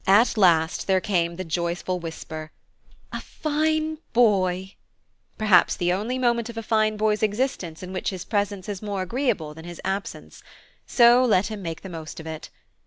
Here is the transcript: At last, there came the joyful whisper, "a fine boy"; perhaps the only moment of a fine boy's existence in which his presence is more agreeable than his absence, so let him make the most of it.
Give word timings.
At 0.07 0.35
last, 0.35 0.87
there 0.87 0.99
came 0.99 1.35
the 1.35 1.43
joyful 1.43 1.99
whisper, 1.99 2.49
"a 3.13 3.21
fine 3.21 3.99
boy"; 4.13 4.73
perhaps 5.37 5.75
the 5.77 5.93
only 5.93 6.17
moment 6.17 6.49
of 6.49 6.57
a 6.57 6.63
fine 6.63 6.97
boy's 6.97 7.21
existence 7.21 7.83
in 7.83 7.93
which 7.93 8.09
his 8.09 8.25
presence 8.25 8.67
is 8.67 8.81
more 8.81 9.03
agreeable 9.03 9.53
than 9.53 9.65
his 9.65 9.79
absence, 9.85 10.41
so 10.87 11.23
let 11.23 11.45
him 11.51 11.61
make 11.61 11.81
the 11.83 11.87
most 11.87 12.19
of 12.19 12.25
it. 12.25 12.49